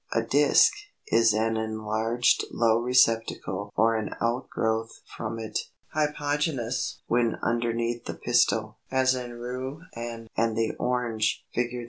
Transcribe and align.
]327. 0.13 0.25
=A 0.45 0.49
Disk= 0.49 0.73
is 1.09 1.31
an 1.33 1.57
enlarged 1.57 2.45
low 2.51 2.79
receptacle 2.79 3.71
or 3.75 3.95
an 3.95 4.15
outgrowth 4.19 4.89
from 5.15 5.37
it, 5.37 5.59
hypogynous 5.95 7.01
when 7.05 7.35
underneath 7.43 8.05
the 8.05 8.15
pistil, 8.15 8.77
as 8.89 9.13
in 9.13 9.33
Rue 9.35 9.81
and 9.95 10.27
the 10.35 10.73
Orange 10.79 11.45
(Fig. 11.53 11.69